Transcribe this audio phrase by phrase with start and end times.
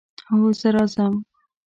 [0.29, 1.13] هو، زه راځم